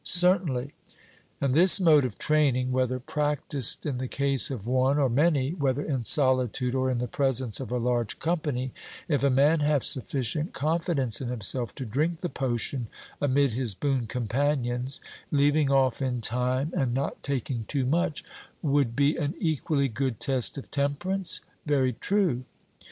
'Certainly.' 0.03 0.73
And 1.39 1.53
this 1.53 1.79
mode 1.79 2.05
of 2.05 2.17
training, 2.17 2.71
whether 2.71 2.99
practised 2.99 3.85
in 3.85 3.99
the 3.99 4.07
case 4.07 4.49
of 4.49 4.65
one 4.65 4.97
or 4.97 5.09
many, 5.09 5.51
whether 5.51 5.83
in 5.85 6.05
solitude 6.05 6.73
or 6.73 6.89
in 6.89 6.97
the 6.97 7.07
presence 7.07 7.59
of 7.59 7.71
a 7.71 7.77
large 7.77 8.17
company 8.17 8.71
if 9.07 9.23
a 9.23 9.29
man 9.29 9.59
have 9.59 9.83
sufficient 9.83 10.53
confidence 10.53 11.21
in 11.21 11.27
himself 11.27 11.75
to 11.75 11.85
drink 11.85 12.21
the 12.21 12.29
potion 12.29 12.87
amid 13.21 13.53
his 13.53 13.75
boon 13.75 14.07
companions, 14.07 15.01
leaving 15.29 15.69
off 15.69 16.01
in 16.01 16.19
time 16.19 16.73
and 16.75 16.95
not 16.95 17.21
taking 17.21 17.65
too 17.67 17.85
much, 17.85 18.23
would 18.63 18.95
be 18.95 19.17
an 19.17 19.35
equally 19.37 19.87
good 19.87 20.19
test 20.19 20.57
of 20.57 20.71
temperance? 20.71 21.41
'Very 21.67 21.93
true.' 21.93 22.43